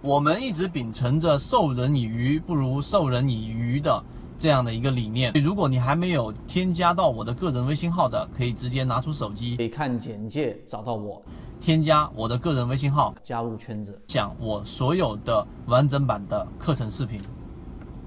[0.00, 4.04] 我们一直秉承着授人以鱼不如授人以渔的
[4.38, 5.32] 这样的一个理念。
[5.32, 11.20] 如果你还没有添加到我的个人微信号的，可以直接拿出手机，可以看简介找到我，
[11.60, 17.20] 添加我的个人微信号，加入圈子，讲我所有的完整版的课程视频。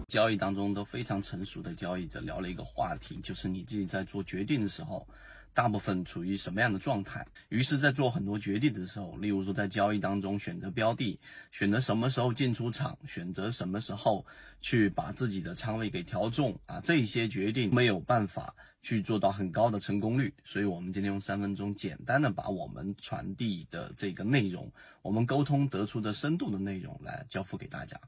[0.08, 5.06] 交易当中都非常成熟的交易者聊了一个话题，就是你自己在做决定的时候。
[5.54, 7.28] 大部分处于什么样的状态？
[7.50, 11.20] 于是，在做很多决定的时候，例如说在交易当中选择标的、
[11.52, 14.26] 选择什么时候进出场、选择什么时候
[14.62, 20.34] 去把自己的仓位给调重啊，这些决定没有办法去做到很高的成功率。
[20.46, 28.00] 所以，我们今天用三分钟简单的把我们传递的这个内容，我们沟通得出的深度的内容来交付给大家。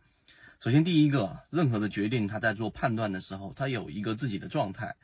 [0.62, 4.96] 首先，第一个，任何的决定，他在做判断的时候，他有一个自己的状态。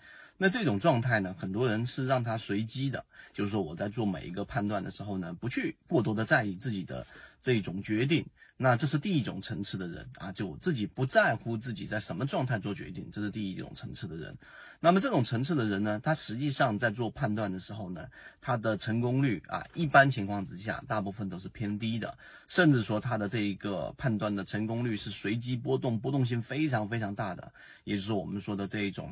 [0.41, 3.03] 那这种状态呢，很多人是让他随机的，
[3.33, 7.05] 就是说我在做每一个判断的时候呢，不去过多的在意自己的
[7.41, 8.25] 这种决定。
[8.55, 14.37] 那这是第一种层次的人啊，就自己不在乎自己在什么状态做决定，这是第一种层次的人。
[14.79, 18.07] 那么这种层次的人呢，他实际上在做判断的时候呢，
[18.39, 27.51] 他的成功率啊，一般情况之下，大部分都是偏低的，甚至说他的这一个判断的成功率是随机波动，波动性非常非常大的，
[27.83, 29.11] 也就是我们说的这一种。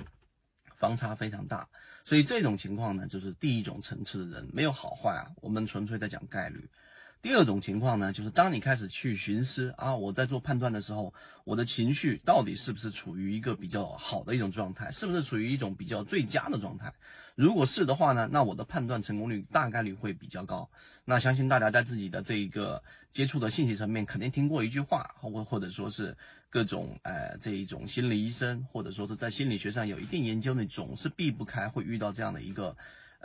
[0.78, 1.68] 方差非常大，
[2.06, 6.70] 所以这种情况呢，就是第一种层次的人没有好坏啊，我们纯粹在讲概率。
[7.22, 16.94] 第二种情况呢，就是当你开始去寻思啊，我在做判断的时候，我的情绪到底是不是处于一个比较好的一种状态，是不是处于一种比较最佳的状态？
[17.36, 20.70] 如果是的话呢，那我的判断成功率大概率会比较高。
[21.06, 26.16] 那相信大家在自己的这一个接触的信息层面，肯定听过一句话，或或者说是
[26.50, 32.78] 各种呃这一种心理医生，或者说是在心理学上有一定研究的，总是避不开会遇到这样的一个。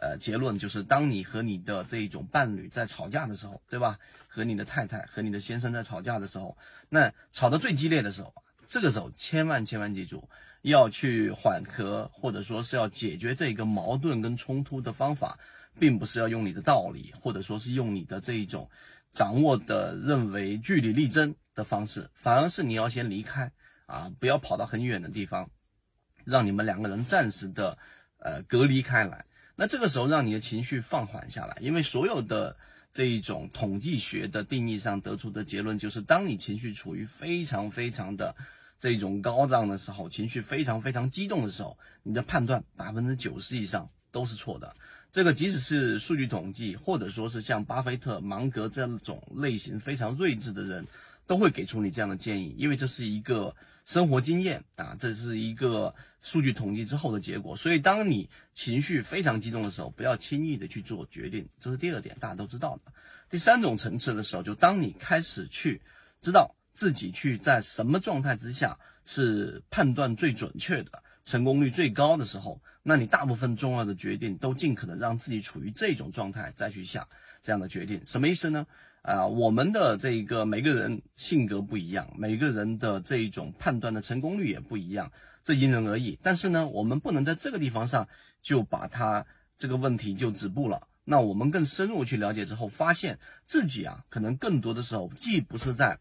[0.02, 4.00] 呃，结论就是，当你和你的这一种伴侣在吵架的时候，对吧？
[4.26, 6.58] 和你的太太、和你的先生在吵架的时候，
[6.88, 8.34] 那吵得最激烈的时候，
[8.66, 10.28] 这个时候千万千万记住，
[10.62, 15.38] 要去缓和，或者说是要解决这个矛盾跟冲突的方法，
[15.78, 18.68] 并不是要用你的道理，或者说是用你的这一种
[19.12, 23.52] 掌握的认为据理力争的方式，反而是你要先离开
[23.86, 25.48] 啊，不要跑到很远的地方，
[26.24, 27.78] 让你们两个人暂时的
[28.18, 29.24] 呃隔离开来。
[29.62, 32.56] 那这个时候让你的情绪放缓下来，因为所有的
[32.92, 38.34] 这一种统计学的定义上得出的结论就是，当你情绪处于非常非常的
[38.80, 44.74] 这种高涨的时候，情绪非常非常激动的时候，你的判断百分之九十以上都是错的。
[45.12, 50.84] 这个即使是数据统计，或者说是像巴菲特、芒格这种类型非常睿智的人。
[51.24, 57.56] 都会给出你这样的建议，因为这是一个生活经验啊，这是一个数据统计之后的结果。
[57.56, 62.92] 所以，当你情绪非常激动的时候，不要轻易的去做决定，这是第二点，大家都知道的。
[63.28, 65.82] 第三种层次的时候，就当你开始去
[66.20, 77.08] 知道自己去在什么状态之下是判断最准确的、成功率最高的时候，那你大部分重要的决定都尽可能让自己处于这种状态再去下
[77.42, 78.02] 这样的决定。
[78.06, 78.66] 什么意思呢？
[79.02, 85.10] 啊，我们的这一个每个人性格不一样，每个人的这一种判断的成功率也不一样，
[85.42, 86.20] 这因人而异。
[86.22, 88.08] 但是呢，我们不能在这个地方上
[88.42, 89.26] 就把它
[89.56, 90.86] 这个问题就止步了。
[91.02, 95.98] 那我们更深入去了解之后，发现自己啊，可能更多的时候既不是在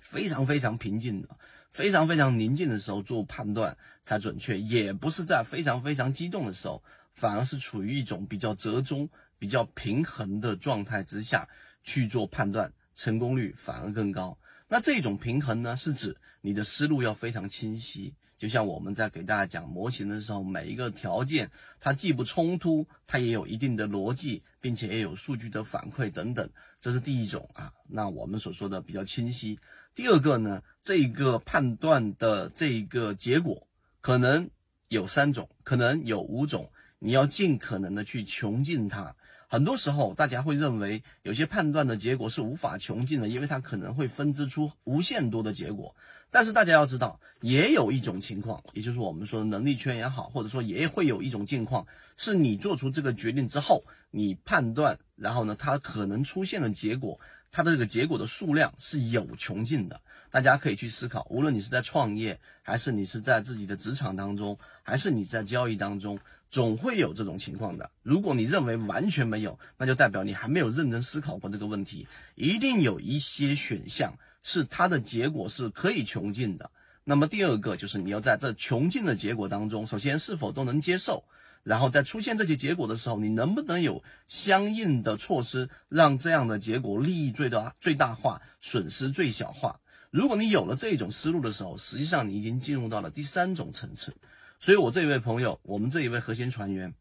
[0.00, 1.28] 非常非常平静的、
[1.72, 6.82] 非常非常宁静的时候做判断才准确，也不是在非常非常激动的时候，
[7.12, 11.50] 反而是处于一种比较折中、比较平衡的状态之下。
[11.84, 14.36] 去做判断，成功率反而更高。
[14.66, 18.14] 那这种平衡呢，是指你的思路要非常清晰。
[18.36, 21.50] 就像我们在给大家讲模型的时候，每一个条件
[21.80, 26.50] 它既不冲突，它也有一定的逻辑，并且也有数据的反馈等等。
[26.80, 27.72] 这是第一种啊。
[27.88, 29.58] 那我们所说的比较清晰。
[29.94, 33.68] 第二个呢，这个判断的这个结果
[34.00, 34.50] 可能
[34.88, 39.14] 有三种，可能有五种，你要尽可能的去穷尽它。
[39.48, 45.94] 很多时候，大家会认为有些判断的结果是无法穷尽的，因为它可能会分支出无限多的结果。
[46.30, 51.86] 但是大家要知道，也有一种情况，也就是我们说的能力圈也好，或者说也会有一种境况，
[52.16, 57.20] 是你做出这个决定之后，你判断，然后呢，它可能出现的结果，
[57.52, 60.00] 它的这个结果的数量是有穷尽的。
[60.32, 66.18] 大家可以去思考，无论你是在创业，还是你是在自己的职场当中，还是你在交易当中。
[66.54, 67.90] 总会有这种情况的。
[68.04, 72.06] 如果你认为完全没有，那就代表你还没有认真思考过这个问题。
[72.36, 76.70] 一定有一些选项是它的结果是可以穷尽的。
[77.02, 81.24] 那么第二个就是你要在这穷尽的结果当中，首先是否都能接受，
[81.64, 89.80] 然后在出现这些结果的时候，你能不能有相应的措施，让这样的结果利益最大最大化，损失最小化？
[90.12, 94.14] 如果你有了这种思路的时候，实际上你已经进入到了第三种层次。
[94.60, 96.94] 所以我这一位朋友，我们这一位核心船员，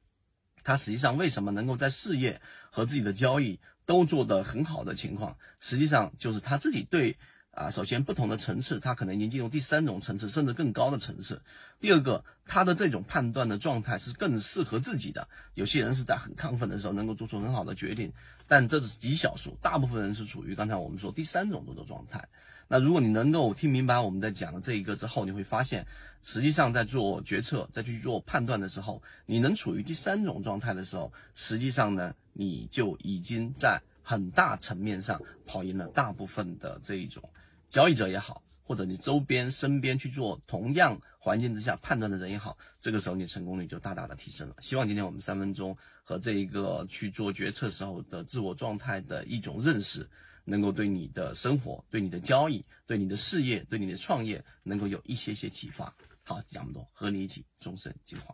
[0.63, 2.41] 他实际上为什么能够在事业
[2.71, 7.17] 和自己的交易都做得很好的情况，实际上就是他自己对
[7.51, 11.41] 啊，首先不同的层次，他可能已经进入第三种层次，甚至更高的层次。
[11.79, 15.29] 第二个，他的这种判断的状态是更适合自己的。
[15.53, 18.11] 有些人是在很亢奋的时候能够做出很好的决定，
[18.47, 22.27] 但这是极少数，大部分人是处于刚才我们说第三种的状态。
[22.67, 25.85] 那如果你能够听明白我们在讲的这一个之后，你会发现，
[26.23, 37.21] 实际上在做决策、在去做判断的时候，你能处于第三种状态的时候，实际上呢，你就已经在很大层面上跑赢了大部分的这一种
[37.69, 44.55] 交易者也好，或者你周边身边去做同样环境之下判断的人也好，这个时候你成功率就大大的提升了。
[44.61, 50.09] 希望今天我们三分钟和这一个去做决策时候的自我状态的一种认识。
[50.43, 55.93] 能够对你的生活、对你的交易、对你的事业、对你的创业，能够有一些些启发。
[56.23, 58.33] 好，讲这么多，和你一起终身进化。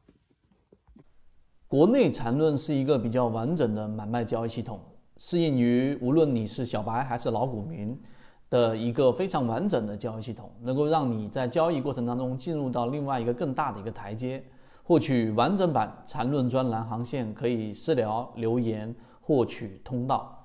[1.68, 4.80] 国内缠论是一个比较完整的买卖交易系统，
[5.18, 8.00] 适应于无论你是小白还是老股民
[8.50, 14.44] 的一个非常完整的交易系统，能够让你在交易过程当中进入到另外一个更大的一个台阶。
[14.84, 20.39] 获取完整版缠论专栏航线，可以私聊留言获取通道。